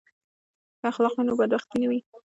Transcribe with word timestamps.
که 0.79 0.85
اخلاق 0.91 1.13
وي 1.17 1.23
نو 1.27 1.33
بدبختي 1.39 1.77
نه 1.81 1.87
وي. 1.89 1.99